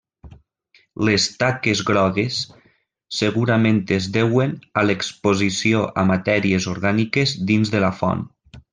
Les 1.09 1.27
taques 1.43 1.83
grogues 1.89 2.39
segurament 3.19 3.83
es 3.99 4.09
deuen 4.17 4.57
a 4.83 4.87
l'exposició 4.89 5.87
a 6.05 6.09
matèries 6.15 6.71
orgàniques 6.77 7.39
dins 7.55 7.75
de 7.77 7.85
la 7.89 7.97
font. 8.05 8.29